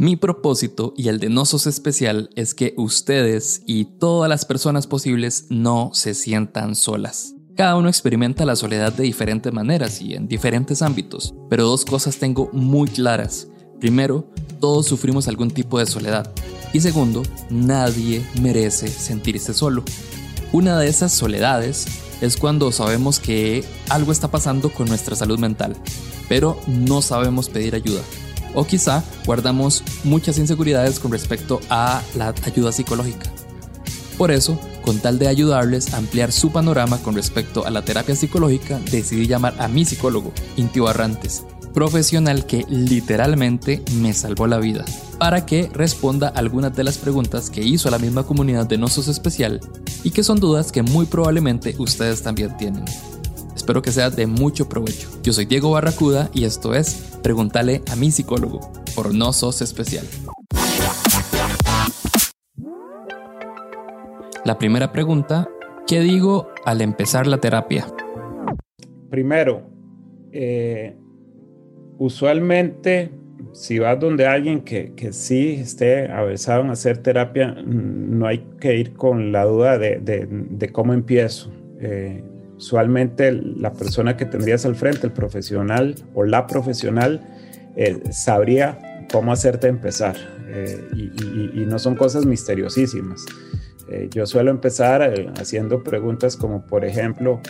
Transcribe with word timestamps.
Mi 0.00 0.14
propósito 0.14 0.94
y 0.96 1.08
el 1.08 1.18
de 1.18 1.28
Nosos 1.28 1.66
Especial 1.66 2.30
es 2.36 2.54
que 2.54 2.72
ustedes 2.76 3.62
y 3.66 3.84
todas 3.84 4.28
las 4.28 4.44
personas 4.44 4.86
posibles 4.86 5.46
no 5.50 5.90
se 5.92 6.14
sientan 6.14 6.76
solas. 6.76 7.34
Cada 7.56 7.74
uno 7.74 7.88
experimenta 7.88 8.44
la 8.44 8.54
soledad 8.54 8.92
de 8.92 9.02
diferentes 9.02 9.52
maneras 9.52 10.00
y 10.00 10.14
en 10.14 10.28
diferentes 10.28 10.82
ámbitos, 10.82 11.34
pero 11.50 11.64
dos 11.64 11.84
cosas 11.84 12.16
tengo 12.18 12.48
muy 12.52 12.88
claras. 12.88 13.48
Primero, 13.80 14.30
todos 14.60 14.86
sufrimos 14.86 15.26
algún 15.26 15.50
tipo 15.50 15.80
de 15.80 15.86
soledad. 15.86 16.32
Y 16.72 16.78
segundo, 16.78 17.24
nadie 17.50 18.24
merece 18.40 18.86
sentirse 18.86 19.52
solo. 19.52 19.82
Una 20.52 20.78
de 20.78 20.88
esas 20.88 21.12
soledades 21.12 21.86
es 22.20 22.36
cuando 22.36 22.72
sabemos 22.72 23.20
que 23.20 23.64
algo 23.88 24.12
está 24.12 24.28
pasando 24.30 24.70
con 24.70 24.88
nuestra 24.88 25.14
salud 25.14 25.38
mental, 25.38 25.76
pero 26.28 26.58
no 26.66 27.02
sabemos 27.02 27.48
pedir 27.48 27.74
ayuda 27.74 28.02
o 28.54 28.66
quizá 28.66 29.04
guardamos 29.24 29.82
muchas 30.04 30.38
inseguridades 30.38 30.98
con 30.98 31.12
respecto 31.12 31.60
a 31.70 32.02
la 32.16 32.34
ayuda 32.44 32.72
psicológica. 32.72 33.30
Por 34.16 34.30
eso, 34.30 34.58
con 34.82 34.98
tal 34.98 35.18
de 35.18 35.28
ayudarles 35.28 35.94
a 35.94 35.98
ampliar 35.98 36.32
su 36.32 36.50
panorama 36.50 36.98
con 36.98 37.14
respecto 37.14 37.64
a 37.64 37.70
la 37.70 37.82
terapia 37.82 38.16
psicológica, 38.16 38.80
decidí 38.90 39.28
llamar 39.28 39.54
a 39.58 39.68
mi 39.68 39.84
psicólogo, 39.84 40.32
Inti 40.56 40.80
Barrantes, 40.80 41.44
profesional 41.78 42.44
que 42.44 42.66
literalmente 42.68 43.84
me 44.00 44.12
salvó 44.12 44.48
la 44.48 44.58
vida, 44.58 44.84
para 45.20 45.46
que 45.46 45.70
responda 45.72 46.26
algunas 46.26 46.74
de 46.74 46.82
las 46.82 46.98
preguntas 46.98 47.50
que 47.50 47.62
hizo 47.62 47.88
la 47.88 48.00
misma 48.00 48.24
comunidad 48.24 48.66
de 48.66 48.76
Nosos 48.76 49.06
Especial 49.06 49.60
y 50.02 50.10
que 50.10 50.24
son 50.24 50.40
dudas 50.40 50.72
que 50.72 50.82
muy 50.82 51.06
probablemente 51.06 51.76
ustedes 51.78 52.24
también 52.24 52.56
tienen. 52.56 52.84
Espero 53.54 53.80
que 53.80 53.92
sea 53.92 54.10
de 54.10 54.26
mucho 54.26 54.68
provecho. 54.68 55.08
Yo 55.22 55.32
soy 55.32 55.44
Diego 55.44 55.70
Barracuda 55.70 56.30
y 56.34 56.46
esto 56.46 56.74
es 56.74 56.94
Pregúntale 57.22 57.82
a 57.92 57.94
mi 57.94 58.10
psicólogo, 58.10 58.58
por 58.96 59.14
No 59.14 59.32
Sos 59.32 59.62
Especial. 59.62 60.04
La 64.44 64.58
primera 64.58 64.90
pregunta, 64.90 65.48
¿qué 65.86 66.00
digo 66.00 66.48
al 66.64 66.80
empezar 66.80 67.28
la 67.28 67.38
terapia? 67.38 67.86
Primero, 69.10 69.62
eh, 70.32 70.96
usualmente 71.98 73.10
si 73.52 73.78
vas 73.78 73.98
donde 73.98 74.26
alguien 74.26 74.60
que, 74.60 74.92
que, 74.94 75.12
sí 75.12 75.54
esté 75.60 76.10
avanzado 76.10 76.62
en 76.62 76.70
hacer 76.70 76.98
terapia, 76.98 77.56
no 77.64 78.26
hay 78.26 78.46
que 78.60 78.76
ir 78.76 78.94
con 78.94 79.32
la 79.32 79.44
duda 79.44 79.78
de, 79.78 79.98
de, 80.00 80.68
cómo 80.72 80.92
empiezo. 80.92 81.52
Eh, 81.80 82.22
usualmente 82.56 83.32
la 83.32 83.72
persona 83.72 84.16
que 84.16 84.26
tendrías 84.26 84.64
al 84.64 84.76
frente, 84.76 85.06
el 85.06 85.12
profesional 85.12 85.96
o 86.14 86.24
la 86.24 86.46
profesional, 86.46 87.20
eh, 87.76 88.00
sabría 88.10 89.06
cómo 89.12 89.32
hacerte 89.32 89.68
empezar. 89.68 90.16
Eh, 90.48 90.78
y, 91.54 91.66
no 91.66 91.78
son 91.78 91.96
cosas 91.96 92.24
misteriosísimas. 92.24 93.24
Yo 94.10 94.26
suelo 94.26 94.50
empezar 94.50 95.32
haciendo 95.40 95.82
preguntas 95.82 96.36
como, 96.36 96.64
por 96.66 96.84
ejemplo, 96.84 97.40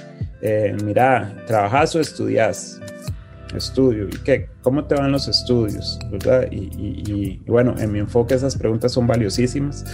mira, 0.84 1.34
¿trabajas 1.46 1.96
o 1.96 2.00
estudias? 2.00 2.80
Estudio 3.54 4.08
y 4.08 4.18
qué, 4.18 4.48
cómo 4.62 4.84
te 4.84 4.94
van 4.94 5.12
los 5.12 5.28
estudios, 5.28 5.98
¿verdad? 6.10 6.48
Y, 6.50 7.40
bueno, 7.46 7.74
en 7.78 7.92
mi 7.92 7.98
enfoque 7.98 8.34
esas 8.34 8.56
preguntas 8.56 8.92
son 8.92 9.06
valiosísimas 9.06 9.84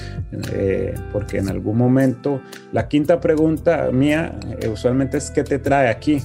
eh, 0.52 0.94
porque 1.12 1.38
en 1.38 1.48
algún 1.48 1.76
momento 1.76 2.40
la 2.72 2.88
quinta 2.88 3.20
pregunta 3.20 3.90
mía 3.92 4.38
eh, 4.60 4.68
usualmente 4.68 5.18
es 5.18 5.30
¿qué 5.30 5.44
te 5.44 5.58
trae 5.58 5.88
aquí? 5.88 6.22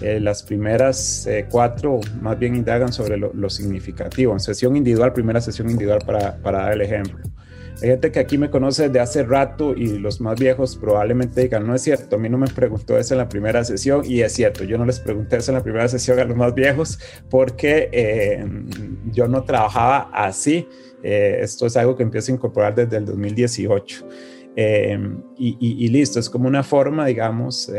Eh, 0.00 0.20
las 0.20 0.44
primeras 0.44 1.28
cuatro 1.50 2.00
más 2.20 2.38
bien 2.38 2.54
indagan 2.54 2.92
sobre 2.92 3.16
lo, 3.16 3.50
significativo. 3.50 4.32
En 4.32 4.40
sesión 4.40 4.76
individual, 4.76 5.12
primera 5.12 5.40
sesión 5.40 5.68
individual 5.70 6.00
para, 6.06 6.36
para 6.36 6.62
dar 6.62 6.72
el 6.74 6.82
ejemplo. 6.82 7.18
Hay 7.80 7.90
gente 7.90 8.10
que 8.10 8.18
aquí 8.18 8.38
me 8.38 8.50
conoce 8.50 8.88
desde 8.88 8.98
hace 8.98 9.22
rato 9.22 9.72
y 9.76 9.98
los 9.98 10.20
más 10.20 10.38
viejos 10.38 10.76
probablemente 10.76 11.42
digan, 11.42 11.64
no 11.64 11.76
es 11.76 11.82
cierto, 11.82 12.16
a 12.16 12.18
mí 12.18 12.28
no 12.28 12.36
me 12.36 12.48
preguntó 12.48 12.98
eso 12.98 13.14
en 13.14 13.18
la 13.18 13.28
primera 13.28 13.62
sesión 13.62 14.02
y 14.04 14.22
es 14.22 14.32
cierto, 14.32 14.64
yo 14.64 14.76
no 14.78 14.84
les 14.84 14.98
pregunté 14.98 15.36
eso 15.36 15.52
en 15.52 15.58
la 15.58 15.62
primera 15.62 15.86
sesión 15.86 16.18
a 16.18 16.24
los 16.24 16.36
más 16.36 16.54
viejos 16.54 16.98
porque 17.30 17.88
eh, 17.92 18.44
yo 19.12 19.28
no 19.28 19.44
trabajaba 19.44 20.10
así. 20.12 20.66
Eh, 21.04 21.38
esto 21.40 21.66
es 21.66 21.76
algo 21.76 21.96
que 21.96 22.02
empiezo 22.02 22.32
a 22.32 22.34
incorporar 22.34 22.74
desde 22.74 22.96
el 22.96 23.04
2018. 23.04 24.08
Eh, 24.56 24.98
y, 25.36 25.88
listo, 25.88 26.18
es 26.18 26.28
como 26.28 26.48
una 26.48 26.64
forma, 26.64 27.06
digamos, 27.06 27.70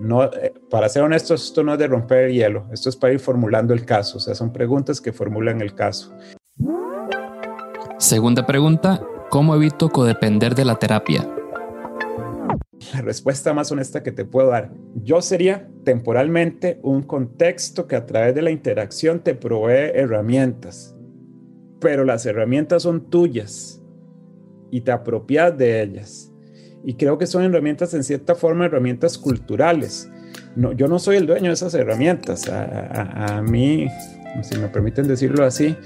no, 0.00 0.30
para 0.70 0.88
ser 0.88 1.02
honestos, 1.02 1.44
esto 1.44 1.62
no 1.62 1.74
es 1.74 1.78
de 1.78 1.88
romper 1.88 2.24
el 2.24 2.32
hielo, 2.32 2.66
esto 2.72 2.88
es 2.88 2.96
para 2.96 3.12
ir 3.12 3.20
formulando 3.20 3.74
el 3.74 3.84
caso, 3.84 4.16
o 4.16 4.20
sea, 4.20 4.34
son 4.34 4.50
preguntas 4.50 5.00
que 5.00 5.12
formulan 5.12 5.60
el 5.60 5.74
caso. 5.74 6.14
Segunda 8.02 8.44
pregunta, 8.44 9.00
¿cómo 9.30 9.54
evito 9.54 9.88
codepender 9.88 10.56
de 10.56 10.64
la 10.64 10.74
terapia? 10.74 11.24
La 12.92 13.00
respuesta 13.00 13.54
más 13.54 13.70
honesta 13.70 14.02
que 14.02 14.10
te 14.10 14.24
puedo 14.24 14.48
dar, 14.48 14.72
yo 15.04 15.22
sería 15.22 15.68
temporalmente 15.84 16.80
un 16.82 17.04
contexto 17.04 17.86
que 17.86 17.94
a 17.94 18.04
través 18.04 18.34
de 18.34 18.42
la 18.42 18.50
interacción 18.50 19.20
te 19.20 19.36
provee 19.36 19.92
herramientas, 19.94 20.96
pero 21.78 22.04
las 22.04 22.26
herramientas 22.26 22.82
son 22.82 23.08
tuyas 23.08 23.80
y 24.72 24.80
te 24.80 24.90
apropias 24.90 25.56
de 25.56 25.80
ellas. 25.80 26.32
Y 26.84 26.94
creo 26.94 27.18
que 27.18 27.28
son 27.28 27.44
herramientas 27.44 27.94
en 27.94 28.02
cierta 28.02 28.34
forma, 28.34 28.64
herramientas 28.64 29.16
culturales. 29.16 30.10
Yo 30.56 30.88
no 30.88 30.98
soy 30.98 31.18
el 31.18 31.26
dueño 31.26 31.50
de 31.50 31.54
esas 31.54 31.72
herramientas. 31.74 32.50
A 32.50 33.42
mí, 33.42 33.86
si 34.40 34.58
me 34.58 34.68
permiten 34.68 35.06
decirlo 35.06 35.44
así, 35.44 35.76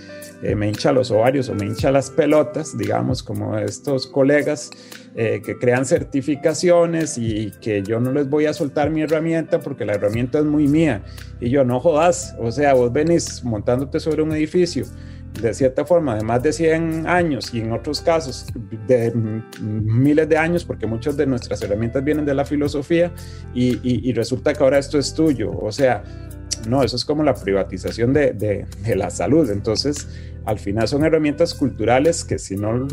eh, 0.43 0.55
me 0.55 0.69
hincha 0.69 0.93
los 0.93 1.11
ovarios 1.11 1.49
o 1.49 1.55
me 1.55 1.67
hincha 1.67 1.91
las 1.91 2.11
pelotas, 2.11 2.77
digamos, 2.79 3.23
como 3.23 3.59
estos 3.59 4.07
colegas 4.07 4.71
eh, 5.17 5.41
que 5.45 5.59
crean 5.59 5.85
certificaciones 5.85 7.19
y 7.19 7.53
que 7.61 7.83
yo 7.83 7.99
no 7.99 8.13
les 8.13 8.29
voy 8.29 8.47
a 8.47 8.53
soltar 8.53 8.91
mi 8.91 9.03
herramienta 9.03 9.59
porque 9.61 9.85
la 9.85 9.95
herramienta 9.95 10.39
es 10.39 10.45
muy 10.45 10.69
mía. 10.69 11.03
Y 11.41 11.51
yo, 11.51 11.65
no 11.65 11.81
jodas, 11.81 12.37
o 12.39 12.53
sea, 12.53 12.75
vos 12.75 12.93
venís 12.93 13.43
montándote 13.43 13.99
sobre 13.99 14.23
un 14.23 14.33
edificio 14.33 14.85
de 15.41 15.53
cierta 15.53 15.85
forma 15.85 16.15
de 16.17 16.25
más 16.25 16.43
de 16.43 16.51
100 16.51 17.07
años 17.07 17.53
y 17.53 17.61
en 17.61 17.71
otros 17.73 18.01
casos 18.01 18.47
de 18.87 19.13
miles 19.61 20.29
de 20.29 20.39
años, 20.39 20.65
porque 20.65 20.87
muchas 20.87 21.15
de 21.17 21.27
nuestras 21.27 21.61
herramientas 21.63 22.03
vienen 22.03 22.25
de 22.25 22.35
la 22.35 22.47
filosofía 22.47 23.13
y, 23.53 23.79
y 23.83 24.13
resulta 24.15 24.55
que 24.55 24.65
ahora 24.65 24.79
esto 24.79 24.99
es 24.99 25.13
tuyo. 25.13 25.53
O 25.53 25.71
sea, 25.73 26.03
no, 26.67 26.83
eso 26.83 26.97
es 26.97 27.05
como 27.05 27.23
la 27.23 27.35
privatización 27.35 28.13
de, 28.13 28.67
la 28.95 29.11
salud. 29.11 29.51
Entonces, 29.51 30.09
al 30.45 30.59
final 30.59 30.87
son 30.87 31.05
herramientas 31.05 31.55
culturales 31.55 32.25
que 32.25 32.39
si 32.39 32.57
no 32.57 32.87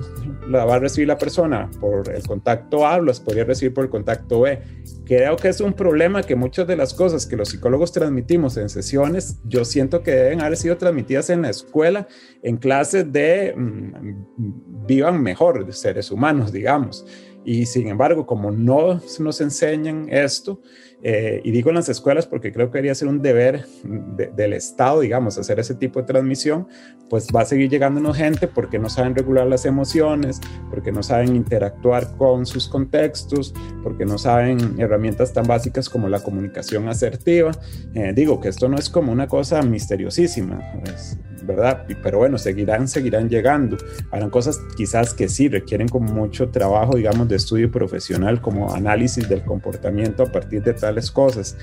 la 0.47 0.65
va 0.65 0.75
a 0.75 0.79
recibir 0.79 1.07
la 1.07 1.17
persona 1.17 1.69
por 1.79 2.09
el 2.09 2.23
contacto 2.23 2.87
A, 2.87 2.99
las 2.99 3.19
podría 3.19 3.43
recibir 3.43 3.73
por 3.73 3.83
el 3.83 3.89
contacto 3.89 4.41
B. 4.41 4.59
Creo 5.05 5.35
que 5.35 5.49
es 5.49 5.61
un 5.61 5.73
problema 5.73 6.23
que 6.23 6.35
muchas 6.35 6.65
de 6.67 6.75
las 6.75 6.93
cosas 6.93 7.25
que 7.25 7.35
los 7.35 7.49
psicólogos 7.49 7.91
transmitimos 7.91 8.57
en 8.57 8.69
sesiones, 8.69 9.39
yo 9.45 9.65
siento 9.65 10.01
que 10.01 10.11
deben 10.11 10.41
haber 10.41 10.57
sido 10.57 10.77
transmitidas 10.77 11.29
en 11.29 11.43
la 11.43 11.49
escuela, 11.49 12.07
en 12.41 12.57
clases 12.57 13.11
de 13.11 13.53
mm, 13.55 14.85
vivan 14.87 15.21
mejor, 15.21 15.65
de 15.65 15.73
seres 15.73 16.09
humanos, 16.09 16.51
digamos. 16.51 17.05
Y 17.45 17.65
sin 17.65 17.87
embargo, 17.87 18.25
como 18.25 18.51
no 18.51 19.01
nos 19.19 19.41
enseñan 19.41 20.07
esto, 20.09 20.61
eh, 21.05 21.41
y 21.43 21.51
digo 21.51 21.69
en 21.69 21.75
las 21.75 21.89
escuelas 21.89 22.25
porque 22.25 22.53
creo 22.53 22.71
que 22.71 22.77
debería 22.77 22.95
ser 22.95 23.09
un 23.09 23.21
deber 23.21 23.65
del 23.83 24.53
Estado, 24.53 25.01
digamos, 25.01 25.37
hacer 25.37 25.59
ese 25.59 25.75
tipo 25.75 25.99
de 25.99 26.05
transmisión, 26.05 26.65
pues 27.09 27.27
va 27.35 27.41
a 27.41 27.45
seguir 27.45 27.69
llegándonos 27.69 28.15
gente 28.15 28.47
porque 28.47 28.79
no 28.79 28.89
saben 28.89 29.13
regular 29.13 29.45
las 29.47 29.65
emociones, 29.65 30.39
porque 30.69 30.93
no 30.93 31.03
saben 31.03 31.35
interactuar 31.35 32.15
con 32.15 32.45
sus 32.45 32.69
contextos, 32.69 33.53
porque 33.83 34.05
no 34.05 34.17
saben 34.17 34.79
herramientas 34.79 35.33
tan 35.33 35.45
básicas 35.45 35.89
como 35.89 36.07
la 36.07 36.21
comunicación 36.23 36.87
asertiva. 36.87 37.51
Eh, 37.93 38.13
digo 38.15 38.39
que 38.39 38.47
esto 38.47 38.69
no 38.69 38.77
es 38.77 38.89
como 38.89 39.11
una 39.11 39.27
cosa 39.27 39.61
misteriosísima, 39.61 40.61
pues, 40.85 41.17
¿verdad? 41.45 41.85
Pero 42.01 42.19
bueno, 42.19 42.37
seguirán, 42.37 42.87
seguirán 42.87 43.29
llegando. 43.29 43.77
Harán 44.11 44.29
cosas 44.29 44.59
quizás 44.75 45.13
que 45.13 45.29
sí 45.29 45.47
requieren 45.47 45.87
como 45.87 46.11
mucho 46.11 46.49
trabajo, 46.49 46.95
digamos, 46.97 47.27
de 47.27 47.35
estudio 47.35 47.71
profesional, 47.71 48.41
como 48.41 48.73
análisis 48.73 49.27
del 49.27 49.43
comportamiento 49.43 50.23
a 50.23 50.31
partir 50.31 50.63
de 50.63 50.73
tales 50.73 51.11
cosas. 51.11 51.55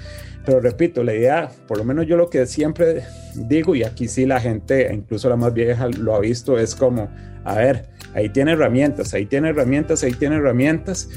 Pero 0.44 0.60
repito, 0.60 1.04
la 1.04 1.14
idea, 1.14 1.50
por 1.66 1.78
lo 1.78 1.84
menos 1.84 2.06
yo 2.06 2.16
lo 2.16 2.30
que 2.30 2.46
siempre 2.46 3.02
digo, 3.34 3.74
y 3.74 3.82
aquí 3.82 4.08
sí 4.08 4.24
la 4.24 4.40
gente, 4.40 4.90
incluso 4.92 5.28
la 5.28 5.36
más 5.36 5.52
vieja 5.52 5.88
lo 5.88 6.14
ha 6.14 6.20
visto, 6.20 6.58
es 6.58 6.74
como, 6.74 7.10
a 7.44 7.54
ver, 7.54 7.88
ahí 8.14 8.30
tiene 8.30 8.52
herramientas, 8.52 9.12
ahí 9.12 9.26
tiene 9.26 9.50
herramientas, 9.50 10.02
ahí 10.02 10.12
tiene 10.12 10.36
herramientas, 10.36 11.08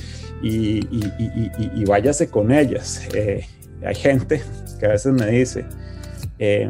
y, 0.42 0.86
y, 0.92 1.86
váyase 1.86 2.28
con 2.28 2.52
ellas. 2.52 3.08
Eh, 3.14 3.46
hay 3.86 3.96
gente 3.96 4.42
que 4.78 4.86
a 4.86 4.90
veces 4.90 5.14
me 5.14 5.26
dice, 5.28 5.66
eh, 6.38 6.70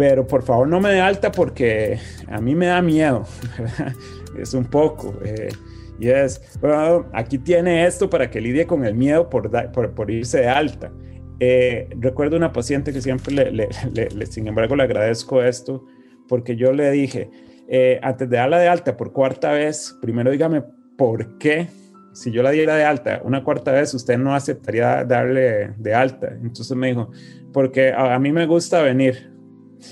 pero 0.00 0.26
por 0.26 0.42
favor 0.42 0.66
no 0.66 0.80
me 0.80 0.92
dé 0.92 1.00
alta 1.02 1.30
porque 1.30 1.98
a 2.26 2.40
mí 2.40 2.54
me 2.54 2.68
da 2.68 2.80
miedo, 2.80 3.26
es 4.38 4.54
un 4.54 4.64
poco. 4.64 5.14
Eh, 5.22 5.50
Y 5.98 6.08
es, 6.08 6.40
bueno, 6.58 7.06
aquí 7.12 7.36
tiene 7.36 7.84
esto 7.86 8.08
para 8.08 8.30
que 8.30 8.40
lidie 8.40 8.66
con 8.66 8.86
el 8.86 8.94
miedo 8.94 9.28
por, 9.28 9.50
por, 9.72 9.94
por 9.94 10.10
irse 10.10 10.38
de 10.40 10.48
alta. 10.48 10.90
Eh, 11.38 11.86
recuerdo 11.98 12.38
una 12.38 12.50
paciente 12.50 12.94
que 12.94 13.02
siempre, 13.02 13.34
le, 13.52 13.68
le, 13.92 14.26
sin 14.26 14.46
embargo, 14.48 14.74
le 14.74 14.84
agradezco 14.84 15.42
esto, 15.42 15.84
porque 16.28 16.56
yo 16.56 16.72
le 16.72 16.90
dije, 16.92 17.30
eh, 17.68 18.00
antes 18.02 18.26
de 18.30 18.38
darla 18.38 18.58
de 18.58 18.68
alta 18.68 18.96
por 18.96 19.12
cuarta 19.12 19.52
vez, 19.52 19.94
primero 20.00 20.30
dígame 20.30 20.62
por 20.96 21.36
qué, 21.36 21.68
si 22.14 22.30
yo 22.32 22.42
la 22.42 22.52
diera 22.52 22.74
de 22.74 22.84
alta 22.84 23.20
una 23.22 23.44
cuarta 23.44 23.72
vez, 23.72 23.92
usted 23.92 24.16
no 24.16 24.34
aceptaría 24.34 25.04
darle 25.04 25.74
de 25.76 25.94
alta. 25.94 26.28
Entonces 26.42 26.74
me 26.74 26.86
dijo, 26.88 27.10
porque 27.52 27.90
a, 27.92 28.14
a 28.14 28.18
mí 28.18 28.32
me 28.32 28.46
gusta 28.46 28.80
venir. 28.80 29.29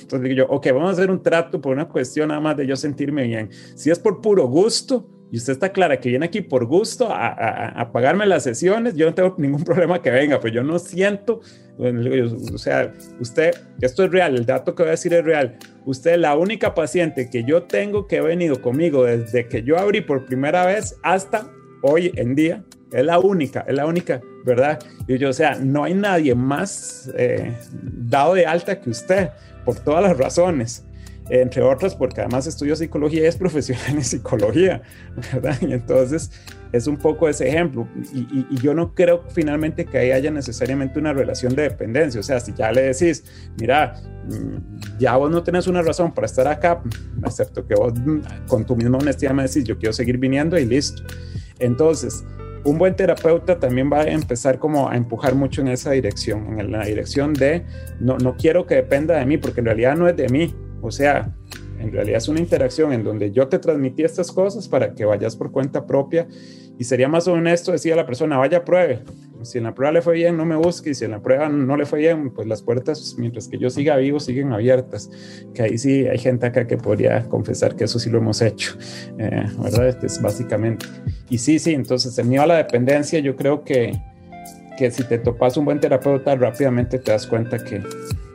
Entonces 0.00 0.22
digo 0.22 0.34
yo, 0.34 0.46
ok, 0.48 0.66
vamos 0.72 0.90
a 0.90 0.92
hacer 0.92 1.10
un 1.10 1.22
trato 1.22 1.60
por 1.60 1.72
una 1.72 1.88
cuestión 1.88 2.28
nada 2.28 2.40
más 2.40 2.56
de 2.56 2.66
yo 2.66 2.76
sentirme 2.76 3.24
bien. 3.24 3.50
Si 3.74 3.90
es 3.90 3.98
por 3.98 4.20
puro 4.20 4.46
gusto, 4.46 5.06
y 5.30 5.36
usted 5.36 5.52
está 5.52 5.70
clara 5.72 6.00
que 6.00 6.08
viene 6.08 6.26
aquí 6.26 6.40
por 6.40 6.64
gusto 6.64 7.08
a, 7.10 7.90
pagarme 7.92 8.26
las 8.26 8.44
sesiones, 8.44 8.94
yo 8.94 9.06
no 9.06 9.14
tengo 9.14 9.34
ningún 9.38 9.62
problema 9.62 10.00
que 10.00 10.10
venga, 10.10 10.40
pero 10.40 10.54
yo 10.54 10.62
no 10.62 10.78
siento, 10.78 11.40
o 11.78 12.58
sea, 12.58 12.92
usted, 13.20 13.54
esto 13.80 14.04
es 14.04 14.10
real, 14.10 14.36
el 14.36 14.46
dato 14.46 14.74
que 14.74 14.82
voy 14.82 14.88
a 14.88 14.92
decir 14.92 15.12
es 15.14 15.24
real, 15.24 15.58
usted 15.84 16.12
es 16.12 16.18
la 16.18 16.36
única 16.36 16.74
paciente 16.74 17.28
que 17.30 17.44
yo 17.44 17.64
tengo 17.64 18.06
que 18.06 18.18
ha 18.18 18.22
venido 18.22 18.60
conmigo 18.62 19.04
desde 19.04 19.48
que 19.48 19.62
yo 19.62 19.78
abrí 19.78 20.00
por 20.00 20.24
primera 20.24 20.64
vez 20.64 20.98
hasta 21.02 21.50
hoy 21.82 22.12
en 22.16 22.34
día, 22.34 22.64
es 22.92 23.04
la 23.04 23.18
única, 23.18 23.64
es 23.68 23.74
la 23.74 23.86
única, 23.86 24.20
¿verdad? 24.44 24.78
Y 25.06 25.18
yo, 25.18 25.30
o 25.30 25.32
sea, 25.32 25.56
no 25.56 25.84
hay 25.84 25.94
nadie 25.94 26.34
más 26.34 27.10
eh, 27.16 27.56
dado 27.82 28.34
de 28.34 28.46
alta 28.46 28.80
que 28.80 28.90
usted, 28.90 29.30
por 29.64 29.76
todas 29.76 30.02
las 30.02 30.16
razones 30.16 30.84
entre 31.30 31.62
otras 31.62 31.94
porque 31.94 32.20
además 32.20 32.46
estudio 32.46 32.74
psicología 32.74 33.22
y 33.22 33.26
es 33.26 33.36
profesional 33.36 33.96
en 33.96 34.04
psicología, 34.04 34.82
¿verdad? 35.32 35.56
Y 35.60 35.72
entonces 35.72 36.30
es 36.72 36.86
un 36.86 36.96
poco 36.96 37.28
ese 37.28 37.48
ejemplo. 37.48 37.86
Y, 38.12 38.46
yo 38.60 38.74
no 38.74 38.94
creo 38.94 39.24
finalmente 39.28 39.84
que 39.84 39.98
ahí 39.98 40.10
haya 40.10 40.30
necesariamente 40.30 40.98
una 40.98 41.12
relación 41.12 41.54
de 41.54 41.62
dependencia. 41.62 42.20
O 42.20 42.22
sea, 42.22 42.40
si 42.40 42.52
ya 42.52 42.72
le 42.72 42.82
decís, 42.82 43.24
mira, 43.58 43.94
mm, 44.26 44.98
ya 44.98 45.16
vos 45.16 45.30
no 45.30 45.42
tenés 45.42 45.66
una 45.66 45.82
razón 45.82 46.12
para 46.12 46.26
estar 46.26 46.46
acá, 46.48 46.82
excepto 47.24 47.66
que 47.66 47.74
vos 47.74 47.92
mm, 47.94 48.46
con 48.46 48.64
tu 48.64 48.76
misma 48.76 48.98
honestidad 48.98 49.32
me 49.32 49.44
decís, 49.44 49.64
yo 49.64 49.78
quiero 49.78 49.92
seguir 49.92 50.18
viniendo 50.18 50.58
y 50.58 50.64
listo. 50.64 51.02
Entonces, 51.58 52.24
un 52.64 52.78
buen 52.78 52.94
terapeuta 52.96 53.58
también 53.58 53.90
va 53.92 54.00
a 54.00 54.08
empezar 54.08 54.58
como 54.58 54.88
a 54.88 54.96
empujar 54.96 55.34
mucho 55.34 55.60
en 55.60 55.68
esa 55.68 55.92
dirección, 55.92 56.58
en 56.60 56.72
la 56.72 56.84
dirección 56.84 57.32
de 57.34 57.64
no, 58.00 58.18
no 58.18 58.36
quiero 58.36 58.66
que 58.66 58.76
dependa 58.76 59.18
de 59.18 59.26
mí, 59.26 59.38
porque 59.38 59.60
en 59.60 59.66
realidad 59.66 59.96
no 59.96 60.08
es 60.08 60.16
de 60.16 60.28
mí, 60.28 60.54
o 60.80 60.90
sea, 60.90 61.34
en 61.78 61.92
realidad 61.92 62.18
es 62.18 62.28
una 62.28 62.40
interacción 62.40 62.92
en 62.92 63.04
donde 63.04 63.30
yo 63.30 63.48
te 63.48 63.58
transmití 63.58 64.02
estas 64.02 64.32
cosas 64.32 64.68
para 64.68 64.94
que 64.94 65.04
vayas 65.04 65.36
por 65.36 65.52
cuenta 65.52 65.86
propia 65.86 66.26
y 66.78 66.84
sería 66.84 67.08
más 67.08 67.26
honesto 67.28 67.72
decir 67.72 67.92
a 67.92 67.96
la 67.96 68.06
persona, 68.06 68.36
vaya, 68.36 68.64
pruebe. 68.64 69.00
Si 69.42 69.58
en 69.58 69.64
la 69.64 69.74
prueba 69.74 69.92
le 69.92 70.02
fue 70.02 70.14
bien, 70.14 70.36
no 70.36 70.44
me 70.44 70.56
busque 70.56 70.90
y 70.90 70.94
si 70.94 71.04
en 71.04 71.12
la 71.12 71.20
prueba 71.20 71.48
no 71.48 71.76
le 71.76 71.86
fue 71.86 72.00
bien, 72.00 72.30
pues 72.30 72.46
las 72.48 72.62
puertas, 72.62 73.14
mientras 73.18 73.48
que 73.48 73.58
yo 73.58 73.70
siga 73.70 73.96
vivo, 73.96 74.18
siguen 74.20 74.52
abiertas. 74.52 75.10
Que 75.54 75.62
ahí 75.62 75.78
sí 75.78 76.06
hay 76.06 76.18
gente 76.18 76.46
acá 76.46 76.66
que 76.66 76.76
podría 76.76 77.24
confesar 77.28 77.76
que 77.76 77.84
eso 77.84 77.98
sí 77.98 78.10
lo 78.10 78.18
hemos 78.18 78.42
hecho, 78.42 78.76
eh, 79.18 79.44
¿verdad? 79.62 79.88
Este 79.88 80.06
es 80.06 80.20
básicamente. 80.20 80.86
Y 81.30 81.38
sí, 81.38 81.58
sí, 81.58 81.72
entonces 81.72 82.18
el 82.18 82.26
miedo 82.26 82.42
a 82.42 82.46
la 82.46 82.56
dependencia, 82.56 83.18
yo 83.20 83.36
creo 83.36 83.64
que, 83.64 83.92
que 84.76 84.90
si 84.90 85.04
te 85.04 85.18
topas 85.18 85.56
un 85.56 85.64
buen 85.64 85.80
terapeuta, 85.80 86.34
rápidamente 86.34 86.98
te 86.98 87.12
das 87.12 87.26
cuenta 87.26 87.58
que, 87.62 87.82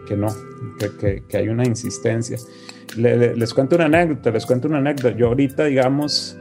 que 0.08 0.16
no, 0.16 0.28
que, 1.00 1.24
que, 1.28 1.38
hay 1.38 1.50
una 1.50 1.66
insistencia. 1.66 2.38
les 2.96 3.54
cuento 3.54 3.76
una 3.76 3.86
anécdota, 3.86 4.32
les 4.32 4.46
cuento 4.46 4.68
una 4.68 4.78
anécdota. 4.78 5.16
Yo 5.16 5.28
ahorita, 5.28 5.66
digamos, 5.66 6.38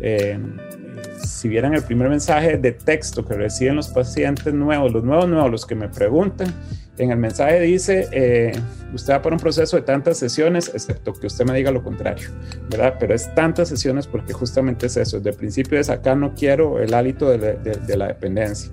eh, 0.00 0.38
si 1.26 1.48
vieran 1.48 1.74
el 1.74 1.82
primer 1.82 2.08
mensaje 2.08 2.56
de 2.56 2.72
texto 2.72 3.24
que 3.24 3.34
reciben 3.34 3.76
los 3.76 3.88
pacientes 3.88 4.52
nuevos, 4.54 4.92
los 4.92 5.04
nuevos 5.04 5.28
nuevos, 5.28 5.50
los 5.50 5.66
que 5.66 5.74
me 5.74 5.88
preguntan, 5.88 6.52
en 6.98 7.10
el 7.10 7.18
mensaje 7.18 7.60
dice, 7.60 8.08
eh, 8.12 8.52
usted 8.94 9.14
va 9.14 9.22
por 9.22 9.32
un 9.32 9.38
proceso 9.38 9.76
de 9.76 9.82
tantas 9.82 10.18
sesiones, 10.18 10.70
excepto 10.72 11.12
que 11.12 11.26
usted 11.26 11.44
me 11.44 11.54
diga 11.54 11.70
lo 11.70 11.82
contrario, 11.82 12.28
¿verdad? 12.70 12.94
Pero 12.98 13.14
es 13.14 13.34
tantas 13.34 13.68
sesiones 13.68 14.06
porque 14.06 14.32
justamente 14.32 14.86
es 14.86 14.96
eso, 14.96 15.18
desde 15.18 15.30
el 15.30 15.36
principio 15.36 15.78
es 15.78 15.90
acá 15.90 16.14
no 16.14 16.34
quiero 16.34 16.80
el 16.80 16.94
hálito 16.94 17.28
de, 17.30 17.56
de 17.56 17.96
la 17.96 18.08
dependencia 18.08 18.70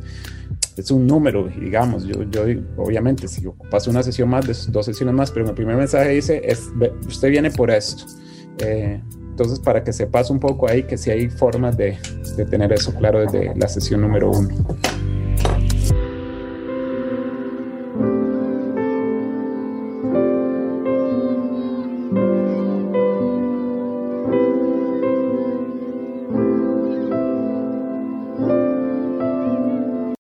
es 0.77 0.91
un 0.91 1.05
número, 1.05 1.47
digamos, 1.47 2.05
yo, 2.05 2.23
yo 2.23 2.44
obviamente 2.77 3.27
si 3.27 3.45
ocupas 3.45 3.88
una 3.88 4.01
sesión 4.01 4.29
más, 4.29 4.71
dos 4.71 4.85
sesiones 4.85 5.13
más, 5.13 5.31
pero 5.31 5.47
el 5.47 5.53
primer 5.53 5.75
mensaje 5.75 6.09
dice, 6.09 6.41
es, 6.44 6.71
usted 7.07 7.29
viene 7.29 7.51
por 7.51 7.69
esto. 7.69 8.05
Eh, 8.59 9.01
entonces, 9.33 9.59
para 9.59 9.83
que 9.83 9.91
sepas 9.91 10.30
un 10.30 10.39
poco 10.39 10.69
ahí 10.69 10.83
que 10.83 10.95
si 10.95 11.09
hay 11.09 11.27
formas 11.27 11.75
de, 11.75 11.97
de 12.38 12.45
tener 12.45 12.71
eso 12.71 12.94
claro 12.94 13.19
desde 13.19 13.51
la 13.56 13.68
sesión 13.68 14.01
número 14.01 14.30
uno. 14.30 14.50